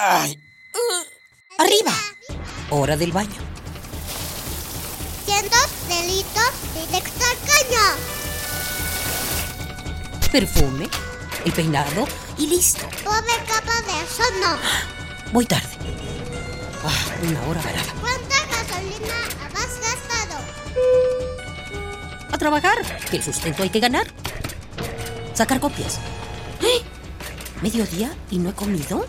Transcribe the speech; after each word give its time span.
Ay. 0.00 0.40
Arriba. 1.58 1.92
Hora 2.70 2.96
del 2.96 3.10
baño. 3.10 3.34
Cientos 5.24 5.68
delitos 5.88 6.52
directo 6.72 7.24
al 7.24 7.36
caño. 7.50 7.84
Perfume, 10.30 10.88
el 11.44 11.52
peinado 11.52 12.06
y 12.38 12.46
listo. 12.46 12.86
Pobre 13.02 13.34
capa 13.48 13.82
de 13.82 14.04
eso 14.04 14.22
no. 14.40 15.32
Voy 15.32 15.46
tarde. 15.46 15.66
Ah, 16.84 17.06
una 17.20 17.42
hora 17.48 17.60
varada. 17.60 17.92
¿Cuánta 18.00 18.36
gasolina 18.46 19.18
has 19.56 19.80
gastado? 19.80 20.38
A 22.30 22.38
trabajar, 22.38 22.78
que 23.10 23.16
el 23.16 23.24
sustento 23.24 23.64
hay 23.64 23.70
que 23.70 23.80
ganar. 23.80 24.06
Sacar 25.34 25.58
copias. 25.58 25.98
¡Eh! 26.62 26.84
¿Mediodía 27.62 28.16
y 28.30 28.38
no 28.38 28.50
he 28.50 28.54
comido? 28.54 29.04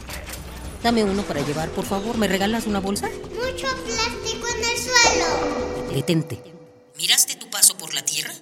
Dame 0.84 1.04
uno 1.04 1.24
para 1.24 1.42
llevar, 1.46 1.70
por 1.70 1.86
favor. 1.86 2.18
¿Me 2.18 2.28
regalas 2.28 2.66
una 2.68 2.80
bolsa? 2.80 3.08
Mucho 3.10 3.68
plástico 3.86 4.48
en 4.48 4.64
el 4.64 4.78
suelo. 4.78 5.94
Detente. 5.94 6.42
¿Miraste 6.98 7.36
tu 7.36 7.50
paso 7.50 7.78
por 7.78 7.94
la 7.94 8.04
Tierra? 8.04 8.34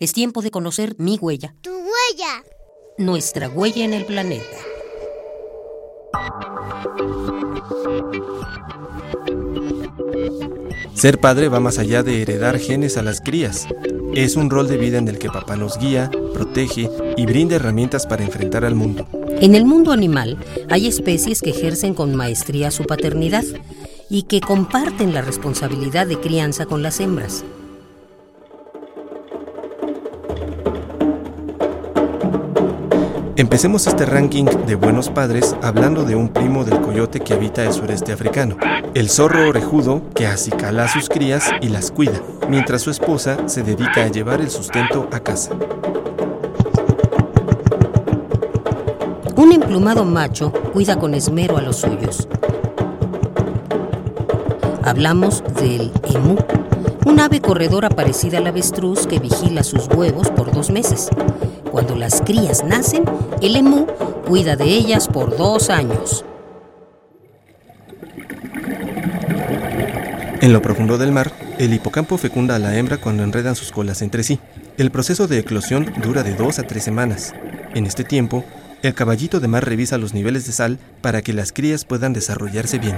Es 0.00 0.12
tiempo 0.12 0.42
de 0.42 0.50
conocer 0.50 0.94
mi 0.98 1.18
huella, 1.20 1.54
Tu 1.62 1.70
huella. 1.70 2.44
nuestra 2.98 3.48
huella 3.48 3.84
en 3.84 3.94
el 3.94 4.04
planeta. 4.04 4.56
Ser 10.94 11.18
padre 11.20 11.48
va 11.48 11.60
más 11.60 11.78
allá 11.78 12.02
de 12.02 12.22
heredar 12.22 12.58
genes 12.58 12.96
a 12.96 13.02
las 13.02 13.20
crías. 13.20 13.66
Es 14.14 14.36
un 14.36 14.50
rol 14.50 14.68
de 14.68 14.76
vida 14.76 14.98
en 14.98 15.08
el 15.08 15.18
que 15.18 15.28
papá 15.30 15.56
nos 15.56 15.78
guía, 15.78 16.10
protege 16.34 16.90
y 17.16 17.26
brinda 17.26 17.56
herramientas 17.56 18.06
para 18.06 18.24
enfrentar 18.24 18.64
al 18.64 18.74
mundo. 18.74 19.06
En 19.40 19.54
el 19.54 19.64
mundo 19.64 19.92
animal 19.92 20.36
hay 20.68 20.88
especies 20.88 21.42
que 21.42 21.50
ejercen 21.50 21.94
con 21.94 22.12
maestría 22.12 22.72
su 22.72 22.84
paternidad 22.84 23.44
y 24.10 24.24
que 24.24 24.40
comparten 24.40 25.14
la 25.14 25.22
responsabilidad 25.22 26.08
de 26.08 26.18
crianza 26.18 26.66
con 26.66 26.82
las 26.82 26.98
hembras. 26.98 27.44
Empecemos 33.36 33.86
este 33.86 34.06
ranking 34.06 34.46
de 34.66 34.74
buenos 34.74 35.08
padres 35.08 35.54
hablando 35.62 36.02
de 36.02 36.16
un 36.16 36.30
primo 36.30 36.64
del 36.64 36.80
coyote 36.80 37.20
que 37.20 37.34
habita 37.34 37.64
el 37.64 37.72
sureste 37.72 38.12
africano, 38.12 38.56
el 38.94 39.08
zorro 39.08 39.48
orejudo 39.48 40.02
que 40.16 40.26
acicala 40.26 40.86
a 40.86 40.88
sus 40.88 41.08
crías 41.08 41.48
y 41.60 41.68
las 41.68 41.92
cuida, 41.92 42.20
mientras 42.48 42.82
su 42.82 42.90
esposa 42.90 43.48
se 43.48 43.62
dedica 43.62 44.02
a 44.02 44.08
llevar 44.08 44.40
el 44.40 44.50
sustento 44.50 45.08
a 45.12 45.20
casa. 45.20 45.52
Emplumado 49.68 50.06
macho 50.06 50.50
cuida 50.72 50.98
con 50.98 51.12
esmero 51.12 51.58
a 51.58 51.60
los 51.60 51.76
suyos. 51.76 52.26
Hablamos 54.82 55.44
del 55.60 55.92
emú, 56.14 56.38
un 57.04 57.20
ave 57.20 57.42
corredora 57.42 57.90
parecida 57.90 58.38
al 58.38 58.46
avestruz 58.46 59.06
que 59.06 59.18
vigila 59.18 59.62
sus 59.62 59.86
huevos 59.88 60.30
por 60.30 60.52
dos 60.52 60.70
meses. 60.70 61.10
Cuando 61.70 61.96
las 61.96 62.22
crías 62.22 62.64
nacen, 62.64 63.04
el 63.42 63.56
emú 63.56 63.86
cuida 64.26 64.56
de 64.56 64.64
ellas 64.64 65.06
por 65.06 65.36
dos 65.36 65.68
años. 65.68 66.24
En 70.40 70.54
lo 70.54 70.62
profundo 70.62 70.96
del 70.96 71.12
mar, 71.12 71.30
el 71.58 71.74
hipocampo 71.74 72.16
fecunda 72.16 72.56
a 72.56 72.58
la 72.58 72.74
hembra 72.78 72.96
cuando 72.96 73.22
enredan 73.22 73.54
sus 73.54 73.70
colas 73.70 74.00
entre 74.00 74.22
sí. 74.22 74.40
El 74.78 74.90
proceso 74.90 75.26
de 75.26 75.40
eclosión 75.40 75.92
dura 76.02 76.22
de 76.22 76.34
dos 76.34 76.58
a 76.58 76.62
tres 76.62 76.84
semanas. 76.84 77.34
En 77.74 77.84
este 77.84 78.02
tiempo, 78.02 78.44
el 78.82 78.94
caballito 78.94 79.40
de 79.40 79.48
mar 79.48 79.64
revisa 79.64 79.98
los 79.98 80.14
niveles 80.14 80.46
de 80.46 80.52
sal 80.52 80.78
para 81.00 81.22
que 81.22 81.32
las 81.32 81.52
crías 81.52 81.84
puedan 81.84 82.12
desarrollarse 82.12 82.78
bien. 82.78 82.96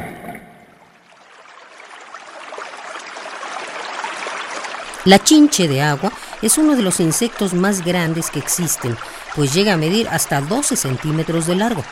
La 5.07 5.19
chinche 5.19 5.67
de 5.67 5.81
agua 5.81 6.13
es 6.43 6.59
uno 6.59 6.77
de 6.77 6.83
los 6.83 7.01
insectos 7.01 7.55
más 7.55 7.83
grandes 7.85 8.31
que 8.31 8.39
existen, 8.39 8.97
pues 9.35 9.55
llega 9.55 9.75
a 9.75 9.79
medir 9.79 10.09
hasta 10.09 10.43
12 10.43 10.77
centímetros 10.77 11.47
de 11.47 11.57
largo. 11.57 11.83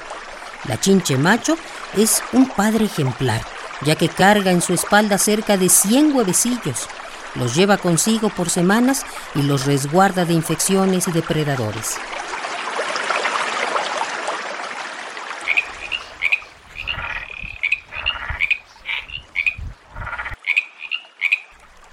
La 0.67 0.79
chinche 0.79 1.17
macho 1.17 1.57
es 1.97 2.23
un 2.33 2.49
padre 2.51 2.85
ejemplar, 2.85 3.41
ya 3.83 3.97
que 3.97 4.09
carga 4.09 4.51
en 4.51 4.61
su 4.61 4.75
espalda 4.75 5.17
cerca 5.17 5.57
de 5.57 5.71
100 5.71 6.15
huevecillos. 6.15 6.87
Los 7.35 7.55
lleva 7.55 7.79
consigo 7.79 8.29
por 8.29 8.51
semanas 8.51 9.05
y 9.35 9.43
los 9.43 9.65
resguarda 9.65 10.27
de 10.27 10.35
infecciones 10.35 11.09
y 11.09 11.13
depredadores. 11.13 11.97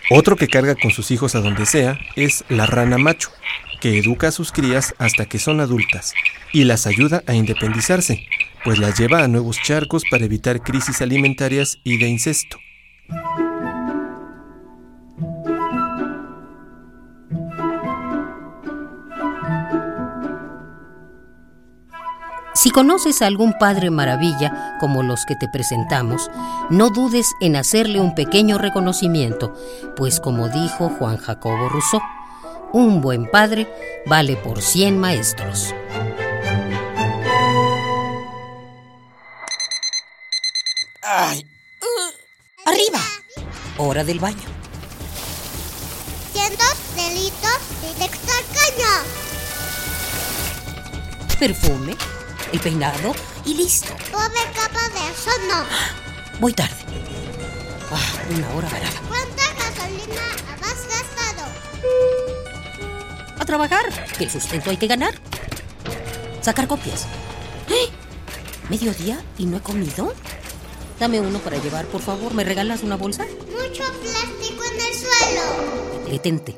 Otro 0.09 0.35
que 0.35 0.47
carga 0.47 0.75
con 0.75 0.91
sus 0.91 1.09
hijos 1.11 1.35
a 1.35 1.41
donde 1.41 1.65
sea 1.65 1.99
es 2.15 2.45
la 2.47 2.65
rana 2.65 2.97
macho, 2.97 3.29
que 3.81 3.97
educa 3.97 4.27
a 4.27 4.31
sus 4.31 4.51
crías 4.51 4.93
hasta 4.99 5.25
que 5.25 5.39
son 5.39 5.59
adultas 5.59 6.13
y 6.53 6.63
las 6.63 6.85
ayuda 6.85 7.23
a 7.25 7.33
independizarse, 7.33 8.27
pues 8.63 8.77
las 8.77 8.99
lleva 8.99 9.23
a 9.23 9.27
nuevos 9.27 9.59
charcos 9.61 10.03
para 10.09 10.25
evitar 10.25 10.61
crisis 10.61 11.01
alimentarias 11.01 11.79
y 11.83 11.97
de 11.97 12.07
incesto. 12.07 12.57
Conoces 22.75 23.21
a 23.21 23.27
algún 23.27 23.53
padre 23.57 23.89
maravilla 23.89 24.75
como 24.81 25.01
los 25.01 25.25
que 25.25 25.37
te 25.37 25.47
presentamos, 25.47 26.29
no 26.69 26.89
dudes 26.89 27.33
en 27.39 27.55
hacerle 27.55 28.01
un 28.01 28.15
pequeño 28.15 28.57
reconocimiento, 28.57 29.53
pues 29.95 30.19
como 30.19 30.49
dijo 30.49 30.89
Juan 30.89 31.15
Jacobo 31.15 31.69
Rousseau, 31.69 32.01
un 32.73 32.99
buen 32.99 33.31
padre 33.31 33.73
vale 34.05 34.35
por 34.35 34.61
100 34.61 34.99
maestros. 34.99 35.73
Ay. 41.01 41.47
Arriba. 42.65 42.99
Hora 43.77 44.03
del 44.03 44.19
baño. 44.19 44.49
Cientos 46.33 46.75
delitos 46.93 47.57
directo 47.81 48.31
al 48.33 48.43
caño. 48.53 48.91
Perfume, 51.39 51.95
el 52.55 52.61
peinado 52.61 53.13
y 53.45 53.53
listo. 53.53 53.93
Pobre 54.11 54.39
capa 54.55 54.87
de 54.89 55.11
eso 55.11 55.29
no. 55.49 56.39
Voy 56.39 56.53
tarde. 56.53 56.75
Ah, 57.91 58.13
una 58.29 58.49
hora 58.55 58.69
varada. 58.69 59.01
¿Cuánta 59.07 59.43
gasolina 59.53 60.21
has 60.61 60.87
gastado? 60.87 61.51
A 63.39 63.45
trabajar, 63.45 63.85
que 64.17 64.23
el 64.23 64.31
sustento 64.31 64.69
hay 64.69 64.77
que 64.77 64.87
ganar. 64.87 65.15
Sacar 66.41 66.67
copias. 66.67 67.05
¡Eh! 67.69 67.89
¿Mediodía 68.69 69.21
y 69.37 69.45
no 69.45 69.57
he 69.57 69.61
comido? 69.61 70.13
Dame 70.99 71.19
uno 71.19 71.39
para 71.39 71.57
llevar, 71.57 71.85
por 71.87 72.01
favor. 72.01 72.33
¿Me 72.33 72.45
regalas 72.45 72.83
una 72.83 72.95
bolsa? 72.95 73.25
Mucho 73.25 73.83
plástico 74.01 74.63
en 74.63 74.79
el 74.79 74.93
suelo. 74.93 76.09
Detente. 76.09 76.57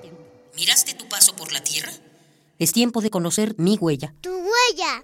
¿Miraste 0.55 0.93
tu 0.93 1.07
paso 1.09 1.35
por 1.35 1.51
la 1.51 1.63
Tierra? 1.63 1.91
Es 2.59 2.71
tiempo 2.71 3.01
de 3.01 3.09
conocer 3.09 3.55
mi 3.57 3.77
huella, 3.77 4.13
Tu 4.21 4.29
huella. 4.31 5.03